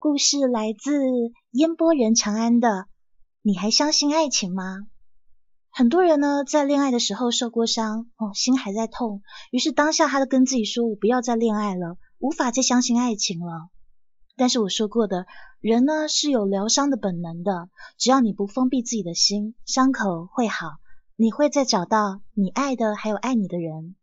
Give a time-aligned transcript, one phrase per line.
[0.00, 0.92] 故事来自
[1.50, 2.86] 烟波人长安的。
[3.42, 4.86] 你还相信爱情吗？
[5.70, 13.70] 很多人呢，在恋爱的时候受过伤，哦，心还在痛，于是当下他就跟自己说：“我不要再恋爱了，无法再相信爱情了。”
[14.36, 15.26] 但是我说过的，
[15.58, 20.76] 人呢是有疗伤的本能的，只要你不封闭自己的心，伤口会好，
[21.16, 23.96] 你会再找到你爱的，还有爱你的人。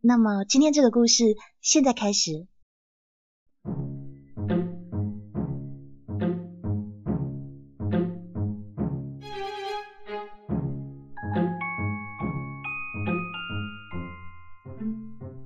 [0.00, 1.24] 那么今天这个故事
[1.60, 2.46] 现在开始。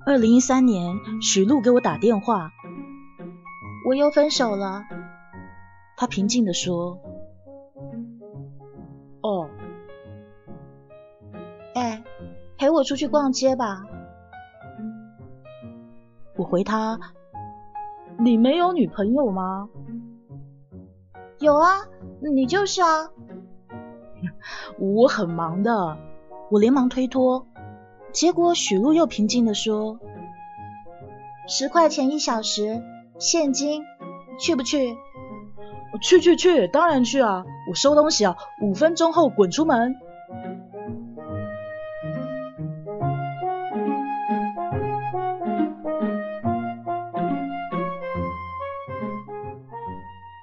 [0.09, 2.51] 二零一三年，许露给我打电话，
[3.87, 4.81] 我又分手了。
[5.95, 6.99] 他平静的说
[9.21, 9.47] ：“哦，
[11.75, 12.03] 哎，
[12.57, 13.83] 陪我出去逛街吧。”
[16.35, 16.99] 我回他
[18.17, 19.69] ：“你没有女朋友吗
[21.37, 21.85] ？”“有啊，
[22.33, 23.11] 你就是啊。
[24.79, 25.99] ”“我很忙的。”
[26.49, 27.45] 我连忙推脱。
[28.11, 29.99] 结果许露又平静的说
[31.47, 32.81] ：“十块钱一小时，
[33.17, 33.83] 现金，
[34.39, 34.95] 去不去
[36.01, 37.43] ？”“去去去，当然去啊！
[37.69, 39.95] 我收东西啊，五分钟后滚出门。”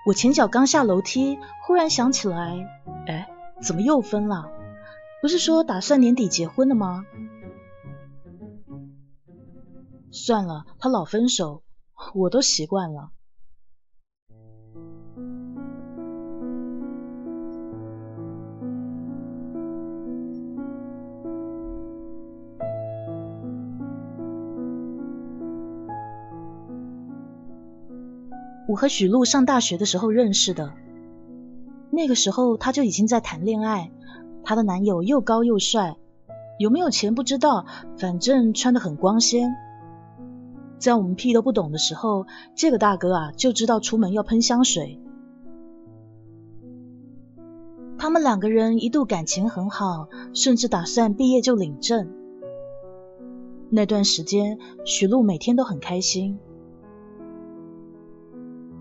[0.06, 2.68] 我前脚刚下楼梯，忽然想起来，
[3.06, 3.28] 哎，
[3.60, 4.50] 怎么又分了？
[5.22, 7.04] 不是说打算年底结婚的吗？
[10.16, 11.62] 算了，他老分手，
[12.14, 13.10] 我都习惯了。
[28.66, 30.72] 我和许露上大学的时候认识的，
[31.90, 33.92] 那个时候她就已经在谈恋爱，
[34.42, 35.98] 她的男友又高又帅，
[36.58, 37.66] 有没有钱不知道，
[37.98, 39.54] 反正穿得很光鲜。
[40.78, 45.00] 在我们屁都不懂的时候，这个大哥啊就知道出门要喷香水。
[47.98, 52.12] 他们两个人一度感情很好，甚至打算毕业就领证。
[53.70, 56.38] 那段时间，许露每天都很开心。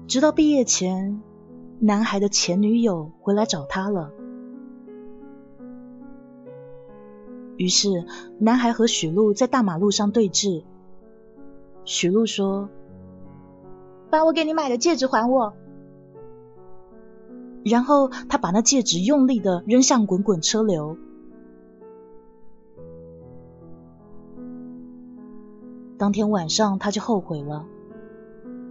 [0.07, 1.23] 直到毕业前，
[1.79, 4.11] 男孩的前女友回来找他了。
[7.57, 8.05] 于是，
[8.37, 10.63] 男孩和许露在大马路上对峙。
[11.85, 12.67] 许露说
[14.11, 15.53] ：“把我给你买的戒指还我。”
[17.63, 20.97] 然后他把那戒指用力的扔向滚滚车流。
[25.97, 27.65] 当天晚上他就后悔了，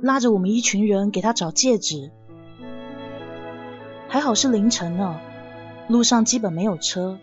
[0.03, 2.12] 拉着我们一群人给他找戒指。
[4.08, 5.16] 还好是凌晨呢，
[5.88, 7.19] 路上基本没有车。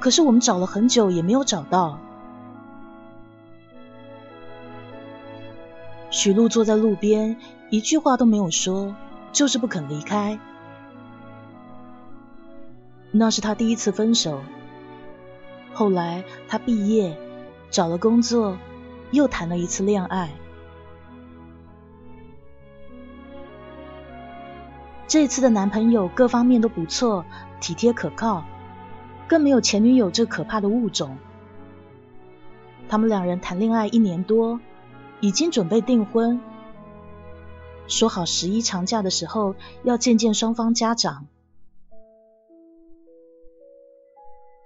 [0.00, 2.00] 可是我们找了很久也没有找到。
[6.10, 7.36] 许露坐在路边，
[7.70, 8.94] 一句话都没有说，
[9.32, 10.38] 就是不肯离开。
[13.12, 14.42] 那是他第一次分手。
[15.72, 17.16] 后来他毕业，
[17.70, 18.58] 找了工作，
[19.12, 20.30] 又谈了一次恋爱。
[25.06, 27.24] 这次的男朋友各方面都不错，
[27.60, 28.44] 体贴可靠，
[29.28, 31.16] 更没有前女友这可怕的物种。
[32.88, 34.58] 他们两人谈恋爱一年多。
[35.20, 36.40] 已经准备订婚，
[37.86, 39.54] 说好十一长假的时候
[39.84, 41.26] 要见见双方家长。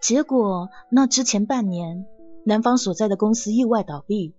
[0.00, 2.06] 结果那之前半年，
[2.44, 4.34] 男方所在的公司意外倒闭，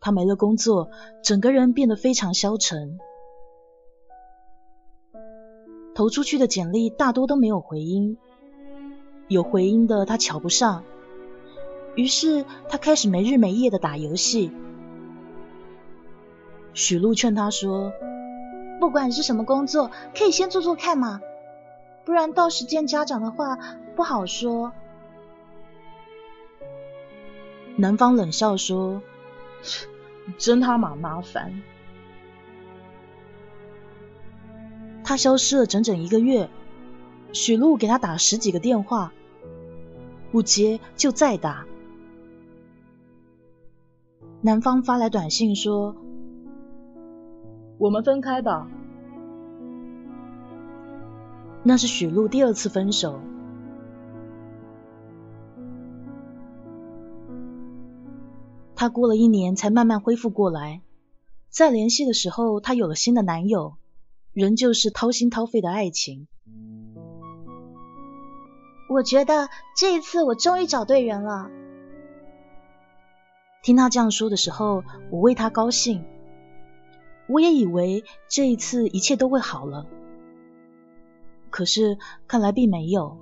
[0.00, 0.90] 他没了工作，
[1.22, 2.98] 整个人变得非常消沉。
[5.94, 8.18] 投出去的简历大多都没有回音，
[9.28, 10.84] 有回音的他瞧不上，
[11.94, 14.52] 于是他开始没日没夜的打游戏。
[16.78, 17.92] 许露劝他说
[18.78, 21.20] ：“不管是什么工作，可以先做做看嘛，
[22.04, 23.58] 不然到时见家长的话
[23.96, 24.70] 不好说。”
[27.74, 29.02] 男方冷笑说
[30.38, 31.60] ：“真他妈麻烦。”
[35.02, 36.48] 他消失了整整一个月，
[37.32, 39.12] 许露给他打十几个电话，
[40.30, 41.66] 不接就再打。
[44.42, 45.96] 男方发来短信说。
[47.78, 48.68] 我们分开吧。
[51.62, 53.20] 那是许露第二次分手。
[58.74, 60.82] 她过了一年才慢慢恢复过来，
[61.48, 63.74] 再联系的时候，她有了新的男友，
[64.32, 66.28] 仍旧是掏心掏肺的爱情。
[68.88, 71.50] 我觉得这一次我终于找对人了。
[73.62, 76.04] 听他这样说的时候，我为他高兴。
[77.28, 79.86] 我也以为这一次一切都会好了，
[81.50, 83.18] 可是看来并没有。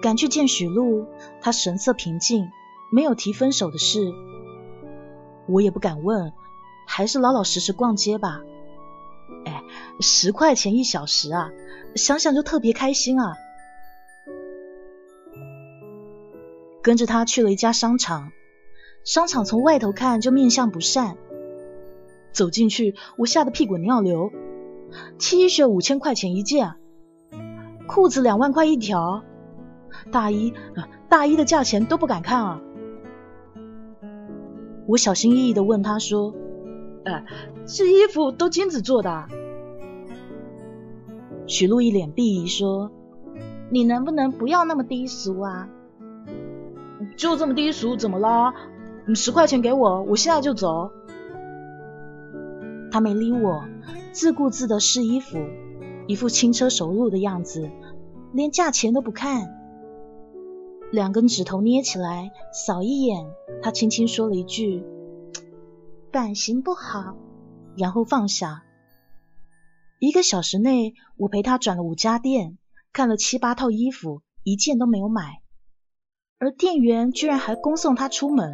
[0.00, 1.06] 赶去见许露，
[1.40, 2.48] 他神色平静，
[2.92, 4.12] 没有提分手的事。
[5.48, 6.32] 我也不敢问，
[6.86, 8.42] 还是老老实实逛街吧。
[9.44, 9.64] 哎，
[10.00, 11.50] 十块钱一小时啊，
[11.96, 13.34] 想想就特别开心啊。
[16.80, 18.30] 跟着他去了一家商场，
[19.08, 21.16] 商场从外头看就面相不善。
[22.30, 24.30] 走进去，我吓得屁滚尿流。
[25.18, 26.74] T 恤五千块钱一件，
[27.86, 29.24] 裤子两万块一条，
[30.12, 30.52] 大衣
[31.08, 32.60] 大衣的价钱都不敢看啊。
[34.86, 36.34] 我小心翼翼的问他说
[37.06, 37.24] ：“哎，
[37.64, 39.26] 这衣服都金子做的？”
[41.48, 42.92] 许露一脸鄙夷说
[43.72, 45.66] ：“你能不能不要那么低俗啊？”
[47.16, 48.52] 就这么低俗，怎么啦？
[49.08, 50.90] 你十块钱给我，我现在就走。
[52.90, 53.64] 他没理我，
[54.12, 55.38] 自顾自的试衣服，
[56.06, 57.70] 一副轻车熟路的样子，
[58.34, 59.56] 连价钱都不看。
[60.92, 63.24] 两根指头捏起来，扫一眼，
[63.62, 64.84] 他轻轻说了一句
[66.12, 67.16] ：“版型不好。”
[67.78, 68.64] 然后放下。
[70.00, 72.58] 一个小时内，我陪他转了五家店，
[72.92, 75.40] 看了七八套衣服，一件都没有买。
[76.38, 78.52] 而店员居然还恭送他出门。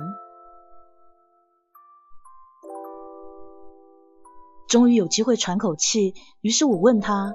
[4.69, 7.34] 终于有机会喘口气，于是我问他：“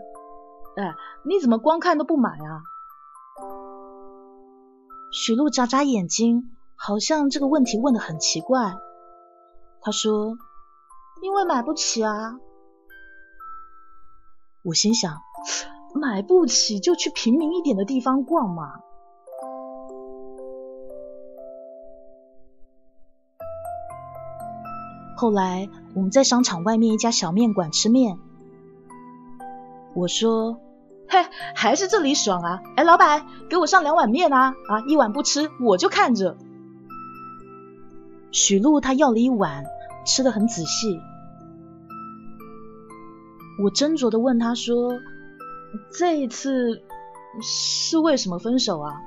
[0.75, 0.93] 哎，
[1.23, 2.61] 你怎么光看都不买啊？”
[5.11, 8.75] 许露眨眨眼睛，好像这个问题问的很奇怪。
[9.81, 10.37] 他说
[11.23, 12.37] ：“因为买不起啊。”
[14.63, 15.17] 我心想：
[15.95, 18.81] 买不起就去平民一点的地方逛嘛。
[25.19, 28.17] 后来我们在商场外面一家小面馆吃面，
[29.93, 30.61] 我说
[31.11, 32.61] ：“嘿，还是这里爽啊！
[32.77, 34.53] 哎，老板，给我上两碗面啊！
[34.69, 36.37] 啊，一碗不吃我就看着。”
[38.31, 39.65] 许露她要了一碗，
[40.05, 41.01] 吃的很仔细。
[43.61, 45.01] 我斟酌的问他说
[45.99, 46.81] ：“这一次
[47.41, 49.01] 是为什么分手啊？”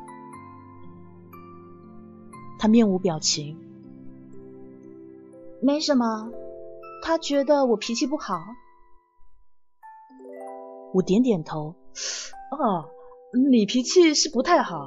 [2.60, 3.61] 他面无表情。
[5.64, 6.32] 没什么，
[7.04, 8.34] 他觉得我脾气不好。
[10.92, 11.76] 我点点头。
[12.50, 12.90] 哦，
[13.50, 14.86] 你脾气是不太好。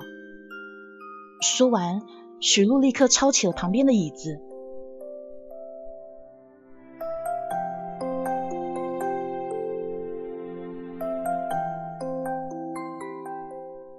[1.42, 2.02] 说完，
[2.42, 4.42] 许露立刻抄起了旁边的椅子。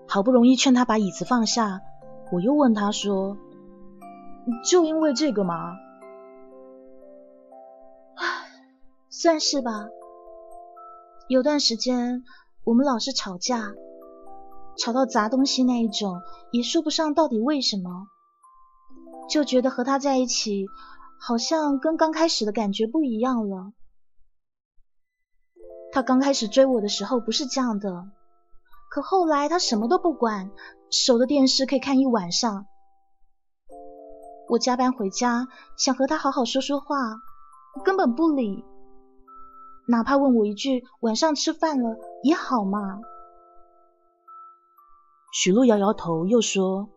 [0.06, 1.81] 好不容易劝他把椅子放下，
[2.32, 3.38] 我又问他说
[4.70, 5.79] ：“就因为这个吗？”
[9.18, 9.88] 算是吧。
[11.26, 12.22] 有段时间
[12.64, 13.72] 我们老是吵架，
[14.76, 16.20] 吵到砸东西那一种，
[16.52, 18.08] 也说不上到底为什么，
[19.30, 20.66] 就觉得和他在一起
[21.18, 23.72] 好像跟刚开始的感觉不一样了。
[25.93, 28.05] 他刚开始追我的时候不是这样的，
[28.91, 30.50] 可后来他什么都不管，
[30.91, 32.67] 守着电视可以看一晚上。
[34.50, 35.48] 我加班回家
[35.79, 36.98] 想和他好好说说话，
[37.82, 38.62] 根本不理。
[39.88, 43.00] 哪怕问我一句晚上吃饭了也好嘛。
[45.32, 46.88] 许露摇摇头，又说：“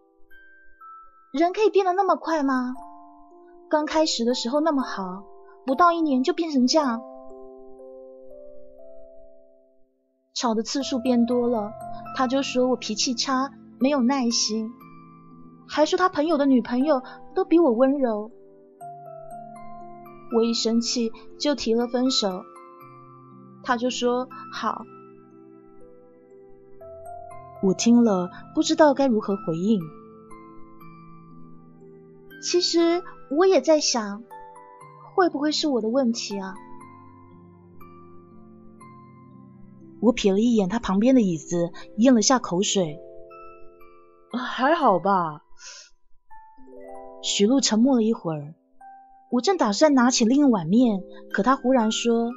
[1.31, 2.74] 人可以变得那么快吗？
[3.69, 5.24] 刚开始的时候那么好，
[5.65, 7.01] 不到一年就变成这样。
[10.34, 11.72] 吵的次数变多了，
[12.15, 14.72] 他就说我脾气差，没有耐心，
[15.67, 17.03] 还说他朋友的女朋友
[17.36, 18.31] 都比我温柔。
[20.36, 22.43] 我一生气就提了分手。”
[23.70, 24.84] 他就说好，
[27.62, 29.80] 我听了不知道该如何回应。
[32.42, 34.24] 其实我也在想，
[35.14, 36.56] 会不会是我的问题啊？
[40.02, 43.00] 我瞥了一眼他旁边的椅子，咽了下口水。
[44.34, 45.44] 还好吧。
[47.22, 48.56] 许露沉默了一会儿，
[49.30, 52.32] 我正打算拿起另一碗面，可他忽然说。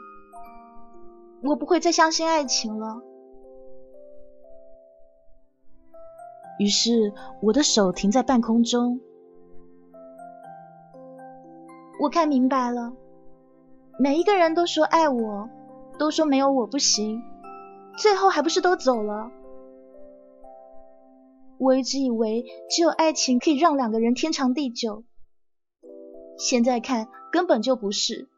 [1.42, 3.02] 我不会再相信爱情了。
[6.58, 9.00] 于是我的手停在半空中。
[12.00, 12.92] 我看明白了，
[13.98, 15.48] 每一个人都说爱我，
[15.98, 17.22] 都说没有我不行，
[17.96, 19.30] 最后还不是都走了？
[21.58, 25.04] 我一直以为只有爱情可以让两个人天长地久，
[26.36, 28.28] 现在看根本就不是。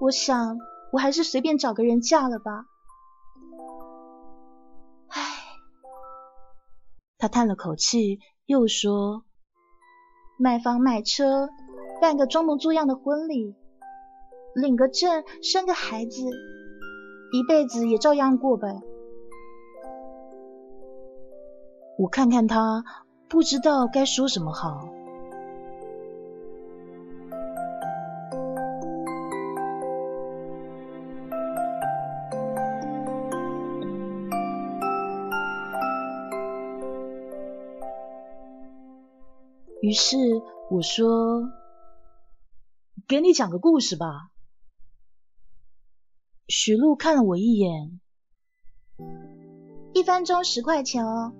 [0.00, 0.58] 我想，
[0.92, 2.64] 我还是随便找个人嫁了吧。
[5.08, 5.22] 唉，
[7.18, 9.24] 他叹了口气，又说
[10.38, 11.48] ：“买房买车，
[12.00, 13.54] 办个装模作样的婚礼，
[14.54, 16.22] 领个证，生个孩子，
[17.32, 18.80] 一辈子也照样过呗。”
[21.98, 22.84] 我看看他，
[23.28, 24.88] 不知道该说什么好。
[39.88, 40.18] 于是
[40.70, 41.48] 我说
[43.08, 44.28] ：“给你讲个故事吧。”
[46.46, 47.98] 徐璐看了我一眼，
[49.94, 51.32] 一分钟十块钱哦。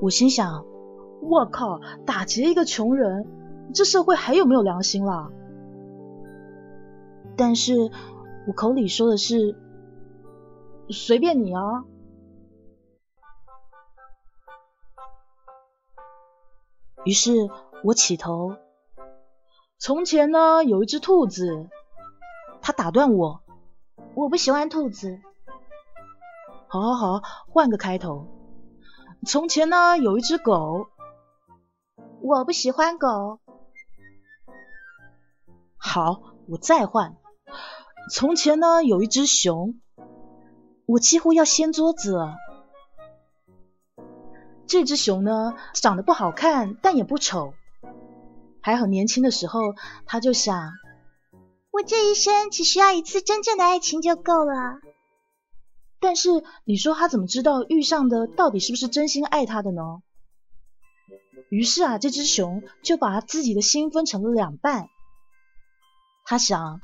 [0.00, 0.66] 我心想
[1.22, 5.30] ：“我靠，打劫一个穷人，这社会还有没有良心啦？”
[7.38, 7.92] 但是
[8.48, 9.56] 我口里说的是
[10.90, 11.84] ：“随便你啊。”
[17.04, 17.32] 于是
[17.84, 18.56] 我起头。
[19.78, 21.68] 从前呢，有一只兔子，
[22.60, 23.40] 它打断我，
[24.14, 25.20] 我不喜欢兔子。
[26.66, 28.26] 好好好，换个开头。
[29.26, 30.88] 从前呢，有一只狗，
[32.20, 33.40] 我不喜欢狗。
[35.76, 37.16] 好，我再换。
[38.12, 39.80] 从前呢，有一只熊，
[40.86, 42.36] 我几乎要掀桌子了。
[44.68, 47.54] 这只熊呢，长得不好看，但也不丑，
[48.60, 50.72] 还很年轻的时候，他就想，
[51.70, 54.52] 我这一生只需要一次真正的爱情就够了。
[56.00, 60.02] 但是你说他怎么知道遇上的到底是不是真心爱他的呢？
[61.48, 64.88] 于是啊，这只熊就把自己的心分成了两半。
[66.26, 66.82] 他想，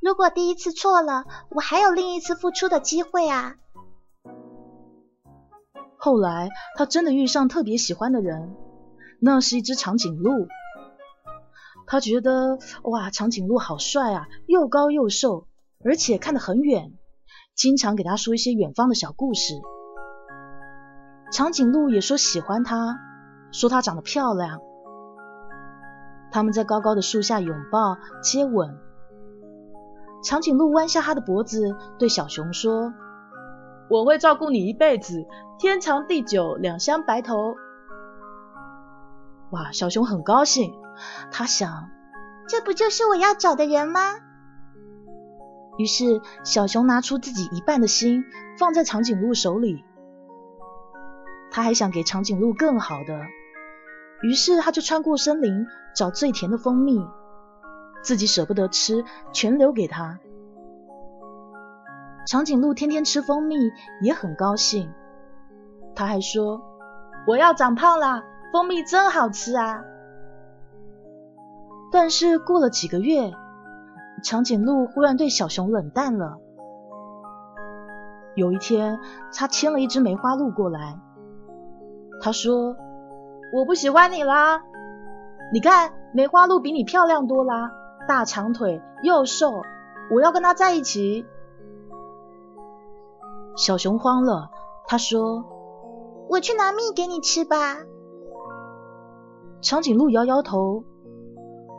[0.00, 3.56] 如果第一次错了，我还有另一次付出的机会啊。
[6.00, 8.56] 后来，他真的遇上特别喜欢的人，
[9.20, 10.48] 那是一只长颈鹿。
[11.86, 15.46] 他觉得，哇，长颈鹿好帅啊，又高又瘦，
[15.84, 16.94] 而且看得很远，
[17.54, 19.54] 经常给他说一些远方的小故事。
[21.30, 22.98] 长颈鹿也说喜欢他，
[23.52, 24.60] 说他长得漂亮。
[26.32, 28.78] 他们在高高的树下拥抱、接吻。
[30.24, 32.94] 长颈鹿弯下他的脖子，对小熊说。
[33.90, 35.26] 我会照顾你一辈子，
[35.58, 37.56] 天长地久，两相白头。
[39.50, 40.72] 哇，小熊很高兴，
[41.32, 41.90] 他想，
[42.48, 44.00] 这不就是我要找的人吗？
[45.76, 48.22] 于是小熊拿出自己一半的心，
[48.58, 49.84] 放在长颈鹿手里。
[51.50, 53.20] 他还想给长颈鹿更好的，
[54.22, 55.66] 于是他就穿过森林，
[55.96, 57.04] 找最甜的蜂蜜，
[58.04, 60.20] 自己舍不得吃，全留给他。
[62.26, 63.56] 长颈鹿天天吃蜂蜜，
[64.02, 64.92] 也很高兴。
[65.94, 66.62] 他还说
[67.26, 68.22] ：“我要长胖啦，
[68.52, 69.82] 蜂蜜真好吃啊！”
[71.90, 73.32] 但是过了几个月，
[74.22, 76.38] 长颈鹿忽然对小熊冷淡了。
[78.36, 79.00] 有一天，
[79.34, 81.00] 他牵了一只梅花鹿过来。
[82.20, 82.76] 他说
[83.52, 84.62] ：“我不喜欢你啦，
[85.52, 87.72] 你看梅花鹿比你漂亮多啦，
[88.06, 89.62] 大长腿又瘦，
[90.12, 91.26] 我要跟它在一起。”
[93.56, 94.50] 小熊慌了，
[94.86, 95.44] 他说
[96.30, 97.78] ：“我去拿蜜给你吃吧。”
[99.60, 100.84] 长颈鹿摇摇头：“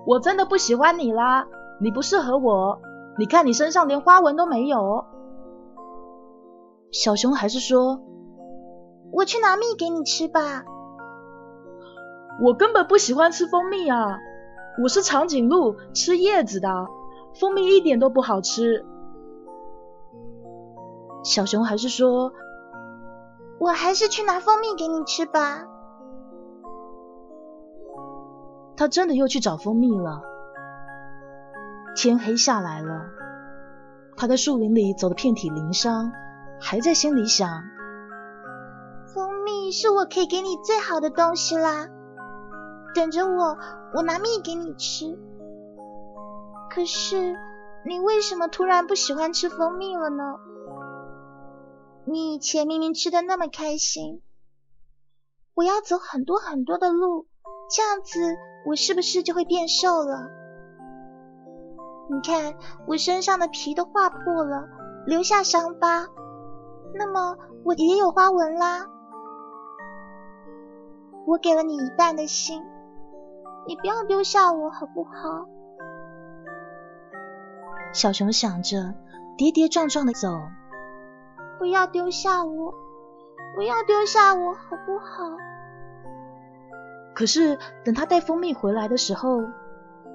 [0.06, 1.48] 我真的不喜欢你啦，
[1.80, 2.80] 你不适合我。
[3.18, 5.06] 你看你身上连花纹都没有。”
[6.92, 8.02] 小熊还是说
[9.12, 10.64] ：“我去拿蜜给你吃吧。”
[12.44, 14.18] 我根本不喜欢吃蜂蜜啊！
[14.82, 16.88] 我是长颈鹿，吃叶子的，
[17.40, 18.86] 蜂蜜一点都不好吃。
[21.24, 22.34] 小熊还是说
[23.60, 25.66] ：“我还是去拿蜂蜜给你吃吧。”
[28.76, 30.24] 他真的又去找蜂蜜了。
[31.96, 33.06] 天黑下来了，
[34.18, 36.12] 他在树林里走得遍体鳞伤，
[36.60, 37.48] 还在心里想
[39.14, 41.88] ：“蜂蜜是我可以给你最好的东西啦，
[42.96, 43.58] 等着我，
[43.94, 45.20] 我拿蜜给你吃。
[46.74, 47.36] 可是
[47.86, 50.24] 你为什么突然不喜欢吃蜂蜜了呢？”
[52.12, 54.22] 你以前明明吃的那么开心，
[55.54, 57.28] 我要走很多很多的路
[57.74, 58.20] 这样子
[58.68, 60.30] 我是不是就会变瘦了？
[62.10, 64.68] 你看我身上的皮都划破了，
[65.08, 66.10] 留下伤疤，
[66.94, 68.88] 那么我也有花纹啦。
[71.26, 72.62] 我给了你一半的心，
[73.66, 75.48] 你不要丢下我好不好？
[77.94, 78.96] 小熊想着，
[79.38, 80.28] 跌跌撞撞的走。
[81.62, 82.74] 不要丢下我，
[83.56, 85.38] 不要丢下我好不好？
[87.14, 89.44] 可是等他带蜂蜜回来的时候，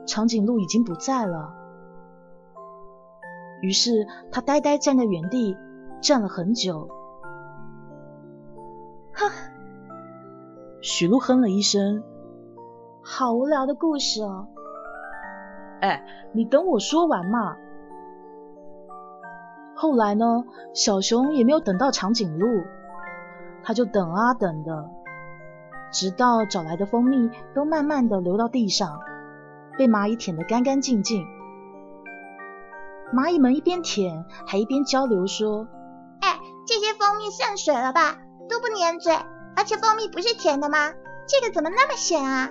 [0.09, 1.55] 长颈鹿已经不在了。
[3.62, 5.57] 于是他呆呆站在原地，
[6.03, 6.88] 站了很久。
[9.15, 9.31] 哼。
[10.83, 12.03] 许鹿哼了一声，
[13.05, 14.49] 好无聊的故事哦。
[15.81, 17.57] 哎，你等我说完嘛。
[19.76, 22.64] 后来呢，小熊也没有等到长颈鹿，
[23.62, 24.90] 他就等啊等的，
[25.92, 28.99] 直到找来的蜂蜜都慢慢的流到地上，
[29.76, 31.26] 被蚂蚁舔得干干净净。
[33.12, 35.68] 蚂蚁们一边舔，还一边交流说
[36.21, 38.16] ：“哎，这些蜂蜜渗水了吧？
[38.49, 39.14] 都不粘嘴。”
[39.56, 40.92] 而且蜂蜜不是甜的吗？
[41.26, 42.50] 这个怎么那么咸啊？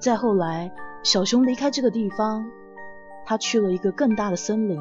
[0.00, 2.44] 再后来，小熊离开这个地方，
[3.26, 4.78] 他去了一个更大的森林。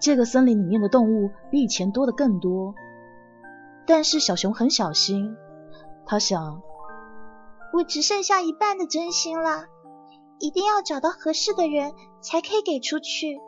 [0.00, 2.74] 这个森林里面的动物比以前多的更多，
[3.86, 5.34] 但是小熊很小心，
[6.04, 6.62] 他想，
[7.72, 9.64] 我只剩下一半的真心了，
[10.40, 13.40] 一定要找到合适的人才可以给出去。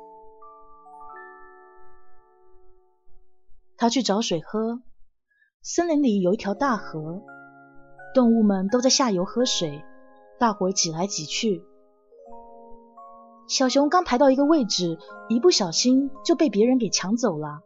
[3.77, 4.81] 他去找水喝，
[5.61, 7.23] 森林里有一条大河，
[8.15, 9.85] 动物们都在下游喝水，
[10.39, 11.65] 大伙挤来挤去。
[13.49, 17.63] 小熊刚排到一个位置，一不小心就被别人给抢走了。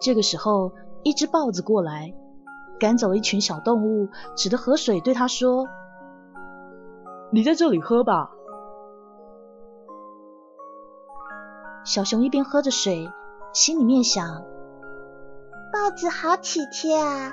[0.00, 2.14] 这个时候，一只豹子过来，
[2.80, 5.68] 赶走了一群小动物，指着河水对他说
[7.30, 8.30] ：“你在这里喝吧。”
[11.84, 13.10] 小熊一边喝着水，
[13.52, 14.42] 心里面想：
[15.72, 17.32] 豹子好体贴啊！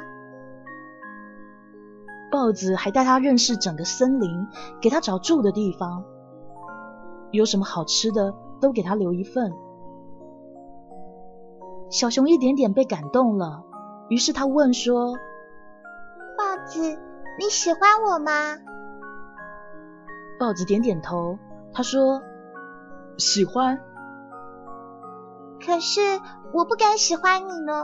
[2.32, 4.48] 豹子还带他认识整个森林，
[4.82, 6.04] 给他找住的地方，
[7.32, 9.52] 有什么好吃的都给他留一份。
[11.90, 13.64] 小熊一点点被感动了，
[14.10, 15.16] 于是他问说
[16.38, 17.00] ：“豹子，
[17.40, 18.32] 你喜欢我吗？”
[20.40, 21.40] 豹子点点头，
[21.74, 22.22] 他说
[23.18, 23.80] ：“喜欢。”
[25.66, 26.00] 可是
[26.54, 27.84] 我不敢喜欢你呢，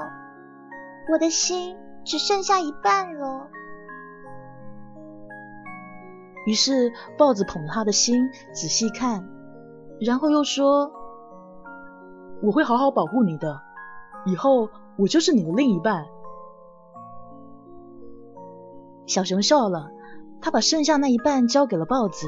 [1.11, 3.49] 我的心只剩下一半了。
[6.45, 9.27] 于是豹子捧他的心仔细看，
[9.99, 10.91] 然后又说
[12.41, 13.61] ：“我会好好保护你的，
[14.25, 16.05] 以后我就是你的另一半。”
[19.07, 19.91] 小熊笑了，
[20.41, 22.27] 他把剩下那一半交给了豹子。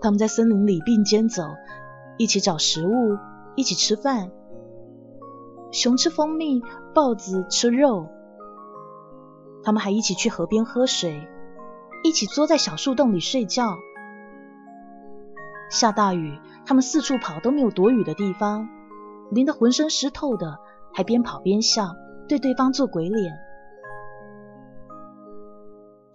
[0.00, 1.42] 他们在森林里并肩走，
[2.18, 3.18] 一起找食物。
[3.54, 4.30] 一起吃饭，
[5.72, 6.62] 熊吃蜂蜜，
[6.94, 8.06] 豹子吃肉。
[9.62, 11.28] 他们还一起去河边喝水，
[12.02, 13.76] 一起坐在小树洞里睡觉。
[15.70, 18.68] 下大雨，他们四处跑都没有躲雨的地方，
[19.30, 20.58] 淋得浑身湿透的，
[20.92, 21.94] 还边跑边笑，
[22.28, 23.32] 对对方做鬼脸。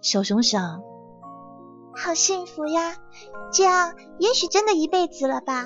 [0.00, 0.80] 小熊想：
[1.96, 2.94] 好幸福呀，
[3.52, 5.64] 这样也许真的一辈子了吧。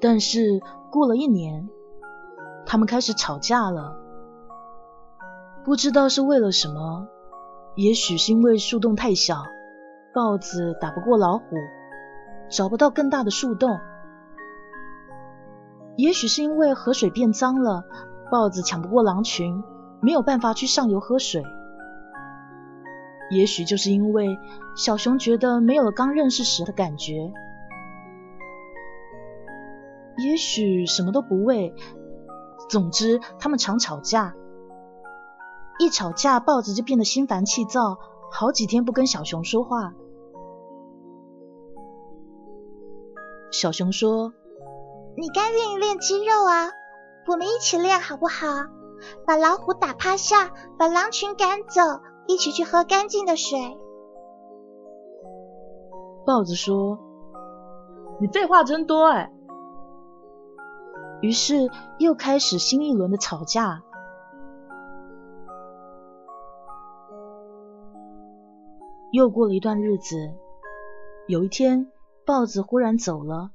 [0.00, 1.68] 但是过了一年，
[2.66, 4.03] 他们开始吵架了。
[5.64, 7.08] 不知道是为了什么，
[7.74, 9.44] 也许是因为树洞太小，
[10.12, 11.56] 豹子打不过老虎，
[12.50, 13.70] 找不到更大的树洞；
[15.96, 17.82] 也许是因为河水变脏了，
[18.30, 19.64] 豹子抢不过狼群，
[20.02, 21.42] 没有办法去上游喝水；
[23.30, 24.38] 也许就是因为
[24.76, 27.32] 小熊觉得没有了刚认识时的感觉。
[30.18, 31.74] 也许什么都不为，
[32.68, 34.34] 总之他们常吵架。
[35.78, 37.98] 一吵架，豹子就变得心烦气躁，
[38.30, 39.92] 好几天不跟小熊说话。
[43.50, 44.32] 小熊说
[45.16, 46.70] ：“你该练一练肌肉啊，
[47.28, 48.46] 我们一起练好不好？
[49.26, 51.80] 把老虎打趴下，把狼群赶走，
[52.26, 53.78] 一起去喝干净的水。”
[56.26, 56.98] 豹子说
[58.20, 59.32] ：“你废话真多哎。”
[61.20, 63.82] 于是又开始新一轮的吵架。
[69.14, 70.34] 又过了一段日子，
[71.28, 71.86] 有一天，
[72.26, 73.52] 豹子忽然走了。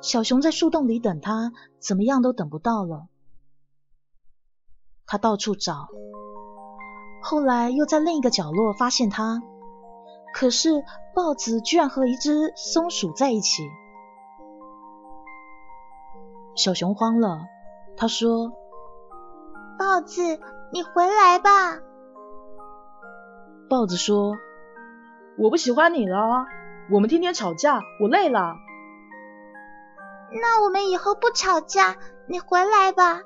[0.00, 3.08] 小熊在树洞里等他，怎么样都等不到了。
[5.04, 5.88] 他到处找，
[7.22, 9.42] 后来又在另一个角落发现他，
[10.32, 10.82] 可是
[11.14, 13.68] 豹子居然和一只松鼠在一起。
[16.56, 17.42] 小熊慌了，
[17.98, 18.50] 他说
[19.78, 20.40] ：“豹子，
[20.72, 21.80] 你回来吧。”
[23.74, 24.38] 豹子说
[25.36, 26.46] ：“我不喜欢你了，
[26.92, 28.54] 我们天天吵架，我累了。”
[30.40, 31.96] 那我们以后不吵架，
[32.28, 33.22] 你回来吧。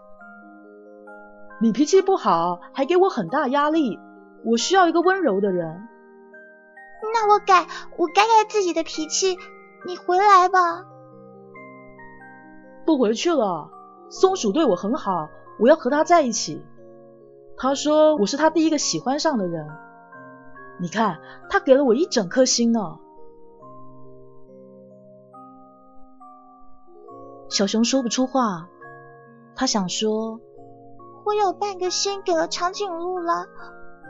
[1.60, 4.00] 你脾气不好，还给我很大压力，
[4.42, 5.86] 我需要一个温柔的人。
[7.12, 7.66] 那我改，
[7.98, 9.36] 我改改自己的脾气，
[9.86, 10.86] 你回来吧。
[12.86, 13.70] 不回去了，
[14.08, 15.28] 松鼠对我很好，
[15.60, 16.64] 我要和他在一起。
[17.58, 19.68] 他说我是他第一个喜欢上的人。
[20.80, 21.18] 你看，
[21.50, 22.98] 他给了我一整颗心呢。
[27.48, 28.68] 小熊说不出话，
[29.56, 30.40] 他想说。
[31.24, 33.44] 我有半个心给了长颈鹿啦，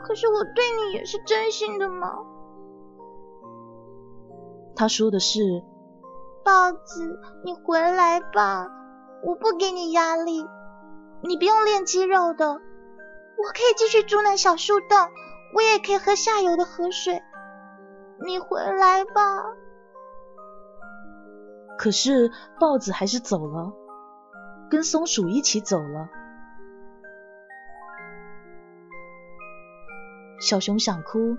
[0.03, 2.19] 可是我对你也是真心的嘛。
[4.73, 5.61] 他说的是，
[6.45, 8.69] 豹子，你回来吧，
[9.21, 10.45] 我不给你压力，
[11.21, 12.57] 你不用练肌肉的，我
[13.53, 14.87] 可以继续住那小树洞，
[15.53, 17.21] 我也可以喝下游的河水，
[18.25, 19.43] 你回来吧。
[21.77, 23.73] 可是豹子还是走了，
[24.69, 26.09] 跟松鼠一起走了。
[30.41, 31.37] 小熊想哭，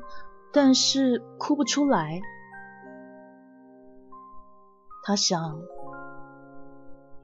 [0.53, 2.21] 但是哭不出来。
[5.03, 5.63] 他想，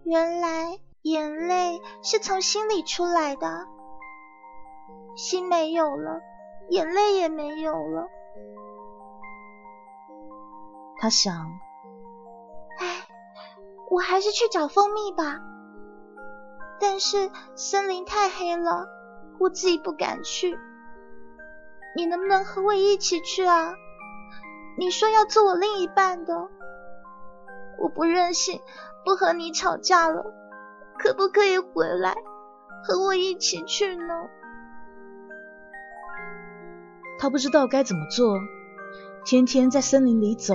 [0.04, 3.66] 原来眼泪是从心里出来的，
[5.16, 6.20] 心没有了，
[6.68, 8.08] 眼泪也没有了。
[10.98, 11.34] 他想，
[12.78, 13.06] 唉，
[13.90, 15.40] 我还是去找蜂蜜吧。
[16.78, 18.86] 但是森林太黑了，
[19.38, 20.58] 我自己不敢去。
[21.94, 23.72] 你能不能和我一起去啊？
[24.78, 26.48] 你说要做我另一半的，
[27.78, 28.60] 我不任性，
[29.04, 30.24] 不和你吵架了，
[30.98, 32.14] 可不可以回来
[32.84, 34.28] 和我一起去呢？
[37.18, 38.38] 他不知道该怎么做，
[39.24, 40.54] 天天在森林里走，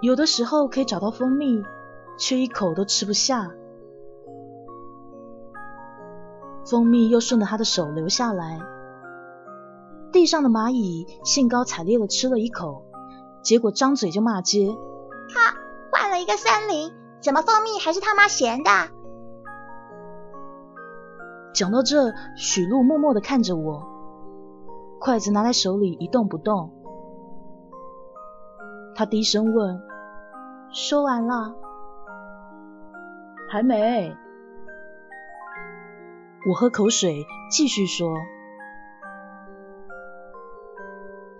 [0.00, 1.62] 有的时候可以找到蜂蜜，
[2.18, 3.50] 却一口都吃不下，
[6.64, 8.60] 蜂蜜又顺着他的手流下来。
[10.12, 12.84] 地上的蚂蚁兴高采烈的吃了一口，
[13.42, 14.74] 结果张嘴就骂街
[15.32, 15.54] ：“他
[15.92, 18.70] 换了一个森林，怎么蜂蜜还是他妈咸的？”
[21.54, 23.86] 讲到这，许露默默的看着我，
[25.00, 26.70] 筷子拿在手里一动不动。
[28.94, 29.82] 他低声问
[30.70, 31.54] ：“说完了
[33.50, 34.14] ？”“还没。”
[36.48, 38.14] 我喝口水，继续说。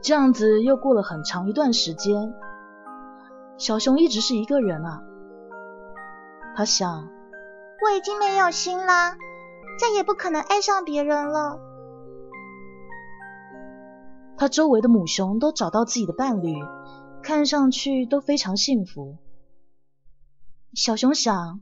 [0.00, 2.32] 这样子又过了很长一段时间，
[3.58, 5.02] 小熊一直是一个人啊。
[6.56, 7.08] 他想，
[7.84, 9.16] 我已经没有心了，
[9.78, 11.60] 再也不可能爱上别人了。
[14.40, 16.56] 他周围的母熊都找到自己的伴侣，
[17.22, 19.18] 看上去都非常幸福。
[20.72, 21.60] 小熊想，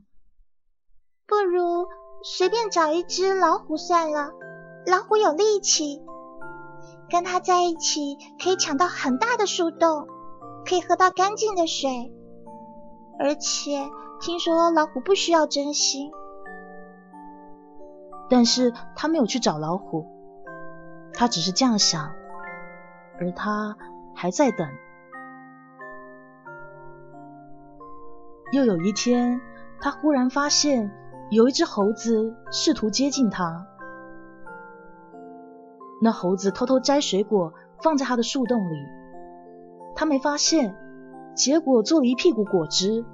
[1.27, 1.89] 不如
[2.23, 4.31] 随便找一只老虎算了，
[4.87, 6.01] 老虎有力气。
[7.09, 10.07] 跟他在一起，可以抢到很大的树洞，
[10.65, 12.13] 可以喝到干净的水，
[13.19, 13.89] 而且
[14.21, 16.13] 听说老虎不需要真心。
[18.29, 20.05] 但是他没有去找老虎，
[21.13, 22.13] 他只是这样想，
[23.19, 23.75] 而他
[24.15, 24.67] 还在等。
[28.51, 29.39] 又有一天，
[29.79, 30.91] 他忽然发现
[31.29, 33.67] 有一只猴子试图接近他。
[36.01, 37.53] 那猴子偷偷摘水果
[37.83, 38.75] 放在他的树洞里，
[39.95, 40.75] 他没发现，
[41.35, 43.05] 结果做了一屁股果汁。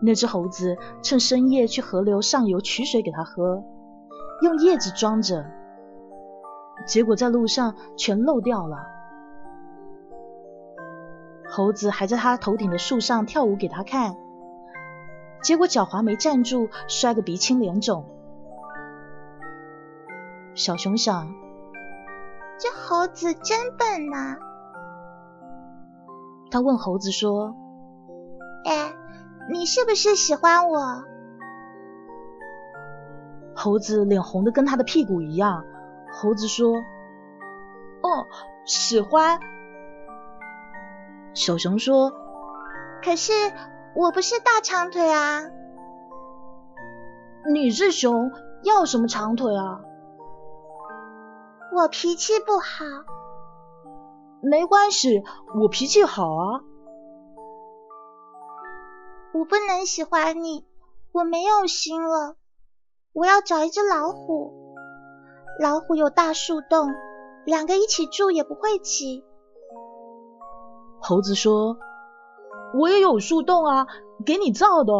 [0.00, 3.62] 那只猴子趁深夜去河流上游取水给他喝，
[4.40, 5.44] 用叶子装着，
[6.86, 8.78] 结果在路上全漏掉了。
[11.48, 14.16] 猴子还在他头顶的树上跳舞给他看，
[15.42, 18.04] 结果脚滑没站住，摔个鼻青脸肿。
[20.54, 21.34] 小熊想，
[22.58, 24.36] 这猴子真笨呐。
[26.50, 27.54] 他问猴子说
[28.66, 28.92] ：“哎，
[29.50, 31.04] 你是不是喜欢我？”
[33.54, 35.64] 猴子脸红的跟他的屁股一样。
[36.12, 36.74] 猴子说
[38.02, 38.26] ：“哦，
[38.64, 39.40] 喜欢。”
[41.34, 42.12] 小熊说
[43.04, 43.32] ：“可是
[43.94, 45.44] 我不是大长腿啊。
[47.52, 48.30] 你是熊，
[48.64, 49.80] 要什么长腿啊？
[51.72, 52.84] 我脾气不好。
[54.42, 55.22] 没关系，
[55.54, 56.62] 我脾气好啊。
[59.32, 60.66] 我不能喜欢你，
[61.12, 62.36] 我没有心了。
[63.12, 64.59] 我要找一只老虎，
[65.60, 66.88] 老虎有大树洞，
[67.44, 69.26] 两个一起住也不会挤。
[71.02, 71.76] 猴子说
[72.80, 73.86] ：“我也有树洞啊，
[74.24, 74.94] 给你造的，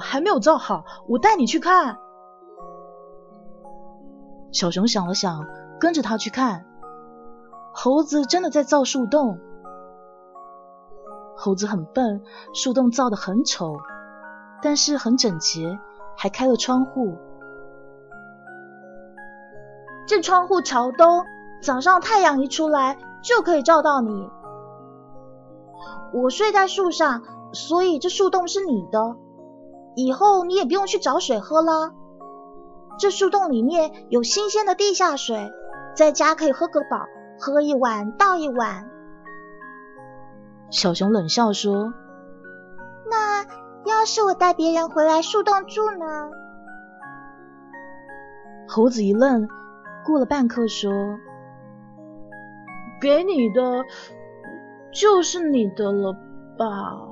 [0.00, 1.98] 还没有造好，我带你去看。”
[4.50, 5.46] 小熊想了想，
[5.78, 6.66] 跟着他去看。
[7.72, 9.38] 猴子真的在造树洞。
[11.36, 13.76] 猴子很笨，树洞造的很丑，
[14.62, 15.78] 但是很整洁，
[16.16, 17.18] 还开了窗户。
[20.12, 21.24] 这窗户朝东，
[21.62, 24.28] 早上太阳一出来就可以照到你。
[26.12, 27.22] 我睡在树上，
[27.54, 29.16] 所以这树洞是你的。
[29.96, 31.94] 以后你也不用去找水喝了。
[32.98, 35.50] 这树洞里面有新鲜的地下水，
[35.96, 37.06] 在家可以喝个饱，
[37.40, 38.90] 喝一碗倒一碗。
[40.68, 41.94] 小熊冷笑说
[43.10, 43.46] ：“那
[43.86, 46.28] 要是我带别人回来树洞住呢？”
[48.68, 49.48] 猴子一愣，
[50.04, 50.92] 过了半刻说
[53.00, 53.84] ：“给你的。”
[54.94, 56.12] 就是你的了
[56.58, 57.08] 吧？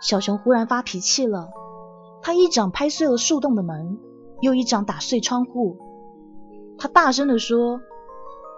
[0.00, 1.50] 小熊忽然发脾气了，
[2.22, 4.00] 他一掌拍碎了树洞的门，
[4.40, 5.76] 又一掌打碎窗户。
[6.78, 7.82] 他大声的说：“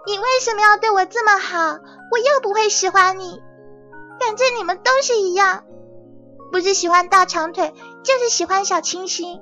[0.07, 1.79] 你为什么要对我这么好？
[2.13, 3.41] 我又不会喜欢你。
[4.21, 5.65] 反正你们都是一样，
[6.49, 9.41] 不是喜欢大长腿，就是喜欢小清新。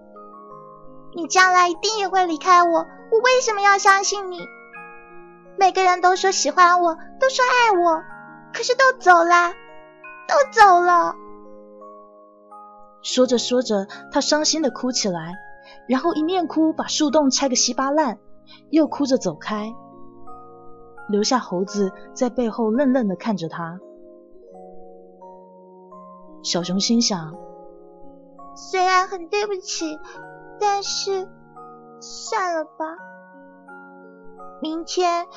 [1.15, 2.79] 你将来一定也会离开我，
[3.11, 4.39] 我为什么要相信你？”
[5.57, 8.01] 每个人都说喜欢我，都说爱我，
[8.53, 9.51] 可是都走了，
[10.27, 11.15] 都走了。
[13.03, 15.33] 说着说着，他伤心的哭起来，
[15.87, 18.17] 然后一面哭把树洞拆个稀巴烂，
[18.71, 19.73] 又哭着走开，
[21.07, 23.79] 留下猴子在背后愣愣的看着他。
[26.41, 27.35] 小熊心想：
[28.55, 29.99] 虽然很对不起，
[30.65, 31.27] 但是
[31.99, 32.85] 算了吧。
[34.61, 35.27] 明天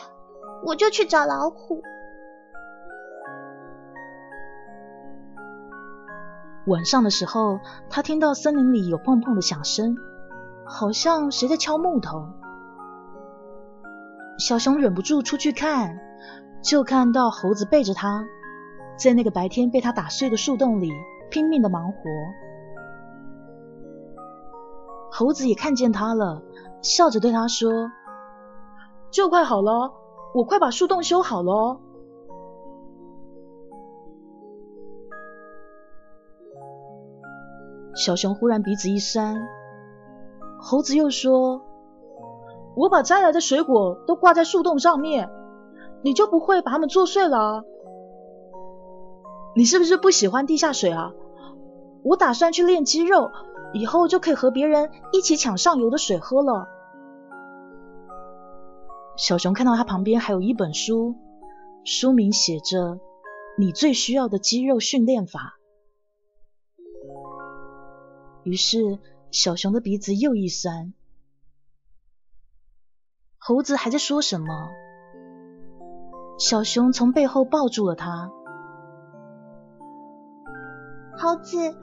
[0.65, 1.83] 我就去找老虎。
[6.69, 7.59] 晚上的时候，
[7.91, 9.97] 他听到森林里有砰砰的响声，
[10.65, 12.29] 好像谁在敲木头。
[14.39, 15.99] 小熊忍不住出去看，
[16.63, 18.25] 就看到猴子背着他，
[18.97, 20.93] 在那个白天被他打碎的树洞里
[21.31, 21.99] 拼命的忙活。
[25.19, 26.43] 猴子也看见他了，
[26.83, 27.71] 笑着对他说。
[29.11, 29.95] 就快好了，
[30.35, 31.81] 我快把树洞修好了。
[37.95, 39.37] 小熊忽然鼻子一酸，
[40.61, 41.63] 猴子又说
[42.77, 45.31] ：“我把摘来的水果都挂在树洞上面，
[46.03, 47.65] 你就不会把它们做碎了？
[49.55, 51.15] 你是不是不喜欢地下水啊？
[52.03, 53.31] 我打算去练肌肉，
[53.79, 56.69] 以后就可以和别人一起抢上游的水喝了。”
[59.17, 61.15] 小熊看到他旁边还有一本书，
[61.85, 62.97] 书名写着
[63.59, 65.59] 《你最需要的肌肉训练法》。
[68.45, 68.99] 于是
[69.31, 70.93] 小熊的鼻子又一酸。
[73.39, 74.71] 猴子还在说什么？
[76.39, 78.31] 小熊从背后抱住了他。
[81.17, 81.75] 猴子，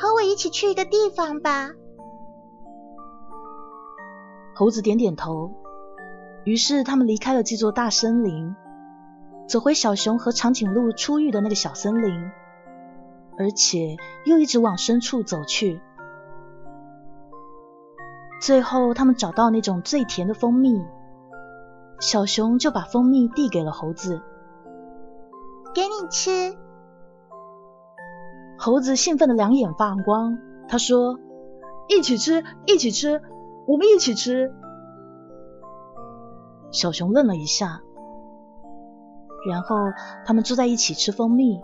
[0.00, 1.70] 和我一起去一个地方吧。
[4.54, 5.52] 猴子点点头。
[6.44, 8.54] 于是他们离开了这座大森林，
[9.48, 12.30] 走回小熊和长颈鹿出狱的那个小森林，
[13.36, 15.82] 而且又一直往深处走去。
[18.40, 20.80] 最后，他们找到那种最甜的蜂蜜，
[21.98, 24.22] 小熊就把蜂蜜递给了猴子，
[25.74, 26.56] 给你吃。
[28.58, 30.36] 猴子兴奋的两眼发光，
[30.68, 31.18] 他说
[31.88, 33.22] ：“一起吃，一起吃，
[33.66, 34.52] 我们一起吃。”
[36.72, 37.80] 小熊愣了一下，
[39.48, 39.76] 然后
[40.26, 41.60] 他们坐在一起吃蜂蜜。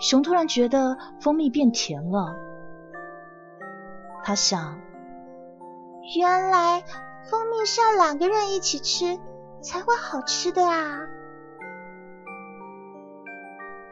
[0.00, 2.34] 熊突然觉得蜂蜜变甜了，
[4.24, 4.78] 他想，
[6.16, 6.82] 原来
[7.30, 9.18] 蜂蜜是要两个人一起吃
[9.60, 11.00] 才会好吃的啊！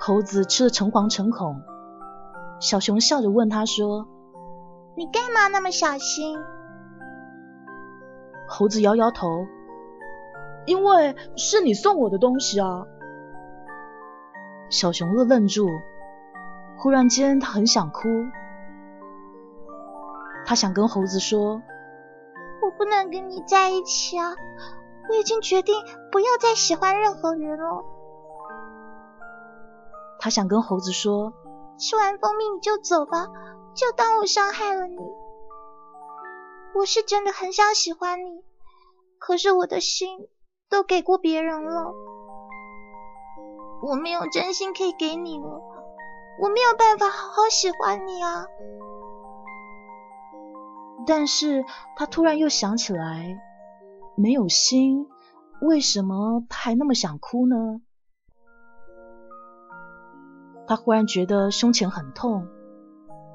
[0.07, 1.63] 猴子吃的诚惶诚恐，
[2.61, 4.07] 小熊笑着问他说
[4.97, 6.39] ：“你干嘛那么小心？”
[8.47, 9.49] 猴子摇摇头，
[10.65, 12.85] 因为是你送我的东西啊。
[14.71, 15.67] 小熊乐愣住，
[16.79, 18.03] 忽然间他很想哭，
[20.45, 21.61] 他想跟猴子说
[22.63, 24.37] ：“我不能跟你在一起啊，
[25.11, 25.75] 我已经决定
[26.13, 27.85] 不要再喜欢任何人了。”
[30.27, 31.33] 他想跟猴子说
[31.79, 33.29] ：“吃完蜂蜜你就走吧，
[33.77, 34.99] 就当我伤害了你。
[36.75, 38.43] 我是真的很想喜欢你，
[39.21, 40.27] 可是我的心
[40.69, 41.93] 都给过别人了。”
[43.87, 45.63] 我没有真心可以给你了，
[46.43, 48.47] 我没有办法好好喜欢你啊！
[51.07, 51.65] 但是
[51.97, 53.39] 他突然又想起来，
[54.17, 55.07] 没有心，
[55.63, 57.81] 为什么他还那么想哭呢？
[60.67, 62.49] 他忽然觉得胸前很痛，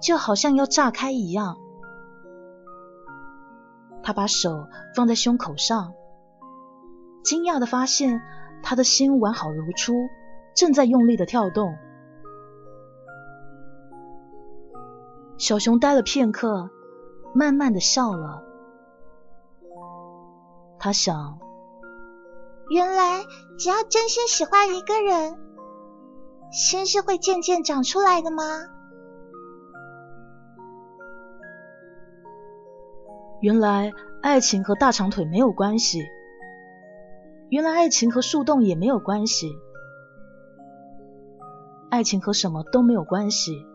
[0.01, 1.57] 就好像要炸开一样。
[4.03, 5.93] 他把手放在胸口上，
[7.23, 8.21] 惊讶的发现
[8.63, 9.93] 他的心完好如初。
[10.53, 11.77] 正在用力的跳动，
[15.37, 16.69] 小熊呆了片刻，
[17.33, 18.43] 慢慢的笑了。
[20.77, 21.39] 他想，
[22.69, 23.23] 原来
[23.57, 25.39] 只要真心喜欢一个人，
[26.51, 28.43] 心是会渐渐长出来的吗？
[33.39, 36.03] 原来爱情和大长腿没有关系，
[37.49, 39.51] 原来爱情和树洞也没有关系。
[41.89, 43.65] 爱情和什么都没有关系，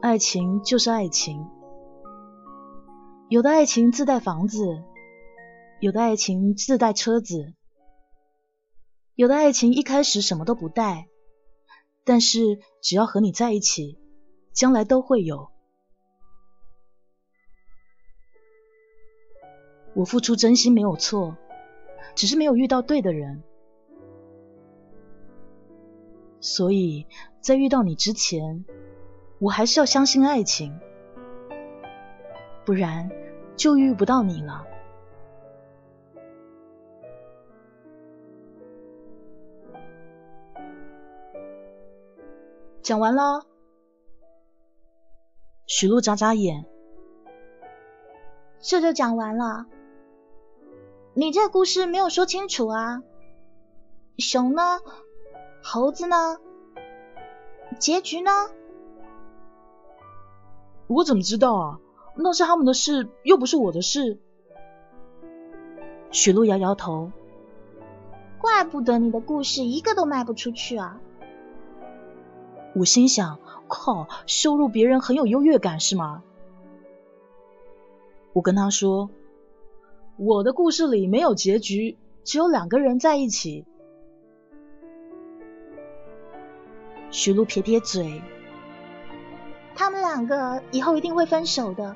[0.00, 1.44] 爱情就是爱情。
[3.28, 4.64] 有的爱情自带房子，
[5.80, 7.54] 有的爱情自带车子，
[9.16, 11.08] 有的爱情一开始什么都不带，
[12.04, 13.98] 但是只要和你在一起，
[14.52, 15.50] 将来都会有。
[19.94, 21.36] 我付出真心没有错，
[22.14, 23.42] 只是没有遇到对的人，
[26.40, 27.06] 所以。
[27.40, 28.64] 在遇到你之前，
[29.38, 30.80] 我还是要相信爱情，
[32.64, 33.10] 不然
[33.54, 34.66] 就遇不到你了。
[42.84, 43.46] 讲完了，
[45.66, 46.66] 许露眨眨眼，
[48.60, 49.64] 这就讲完了。
[51.14, 53.02] 你这故事没有说清楚啊，
[54.18, 54.80] 熊呢？
[55.62, 56.36] 猴子呢？
[57.78, 58.30] 结局呢？
[60.86, 61.80] 我怎么知道啊？
[62.14, 64.20] 那是他们的事，又不是我的事。
[66.10, 67.12] 许露摇摇头。
[68.42, 71.00] 怪不得你的故事一个都卖不出去啊！
[72.74, 76.22] 我心想：靠，羞辱别人很有优越感是吗？
[78.32, 79.10] 我跟他说：
[80.16, 83.64] 我的故事里没有结局，只有两个人在一起。
[87.10, 88.20] 徐璐撇撇嘴，
[89.76, 91.94] 他们两个以后一定会分手的。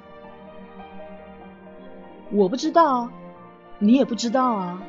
[2.31, 3.11] 我不知道，
[3.81, 4.81] 你也不知道啊。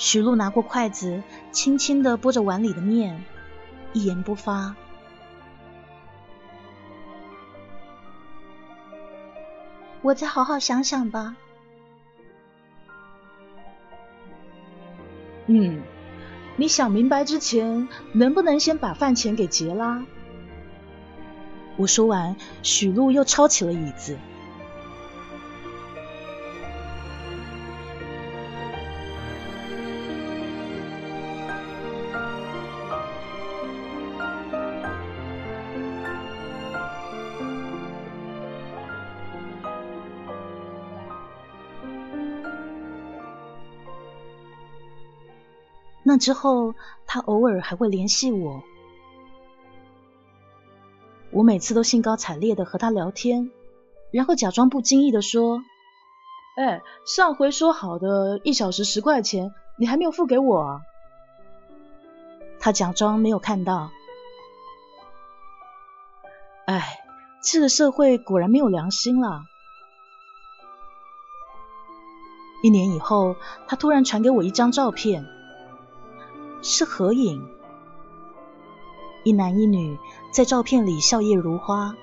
[0.00, 3.22] 徐璐拿过筷子，轻轻的拨着碗里的面，
[3.92, 4.74] 一言不发。
[10.00, 11.36] 我再好好想想吧。
[15.48, 15.82] 嗯，
[16.56, 20.06] 你想明白之前，能不能先把饭钱给结啦？
[21.76, 24.16] 我说完，许露又抄起了椅子。
[46.10, 46.74] 那之后，
[47.06, 48.64] 他偶尔还会联系我。
[51.30, 53.52] 我每次都兴高采烈的和他聊天，
[54.10, 55.62] 然后假装不经意的说
[56.58, 60.80] ：“哎，上回说好的一小时十块钱，你还没有付给我啊？”
[62.58, 63.92] 他假装没有看到。
[66.66, 66.98] 哎，
[67.40, 69.42] 这个社会果然没有良心了。
[72.64, 73.36] 一年以后，
[73.68, 75.24] 他突然传给我一张照片。
[76.62, 77.46] 是合影，
[79.24, 79.98] 一男一女
[80.32, 81.96] 在照片里笑靥如花，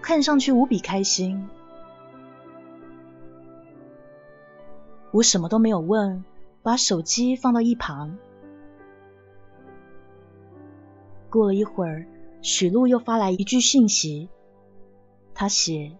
[0.00, 1.48] 看上去无比开心。
[5.12, 6.24] 我什么都没有问，
[6.62, 8.16] 把手机放到一旁。
[11.28, 12.06] 过了一会儿，
[12.42, 14.28] 许璐又发来一句讯息，
[15.34, 15.96] 他写：“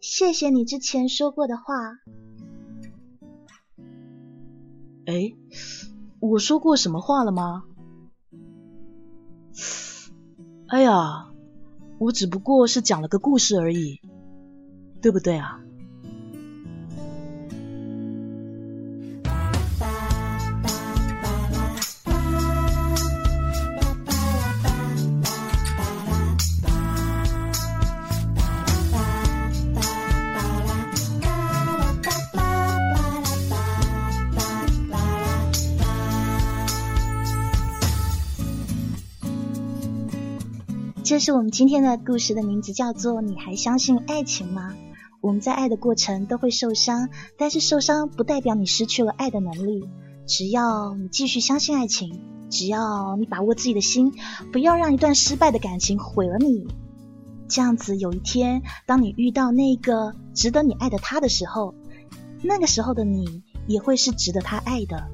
[0.00, 1.74] 谢谢你之前说过的话。
[5.06, 5.32] 哎，
[6.22, 7.64] 我说过什么话了吗？
[10.68, 11.32] 哎呀，
[11.98, 14.00] 我只不过是讲了个故事而已，
[15.00, 15.61] 对不对啊？
[41.12, 44.74] 这是我们今天的故事的名字，叫做“你还相信爱情吗？”
[45.20, 49.86] 我们在爱的过程都会受伤，但是受伤不代表你失去了爱的能力。
[50.26, 54.14] 只要你继续相信爱情，只要你把握自己的心，
[54.54, 56.66] 不要让一段失败的感情毁了你。
[57.46, 61.74] 这样子，有一天当你遇到那个值得你爱的他的时候，
[62.42, 65.10] 那个时候的你也会是值得他爱的。